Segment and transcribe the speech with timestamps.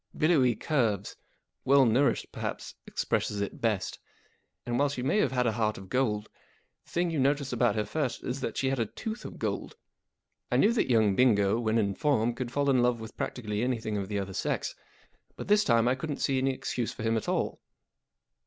[0.17, 1.15] Billowy curves.
[1.63, 3.99] Well nourished perhaps expresses it best.
[4.65, 6.27] And, while she may have had a heart of gold,
[6.85, 9.75] the thing you noticed about her first was that she had a tooth of gold.
[10.51, 13.79] I knew that young Bingo, when in form, could fall in love with practically any¬
[13.79, 14.73] thing of the other sex;
[15.35, 17.61] but this time I couldn't see any excuse for him at all.